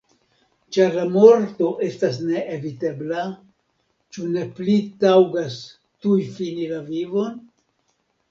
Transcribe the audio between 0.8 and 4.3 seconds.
la morto estas neevitebla, ĉu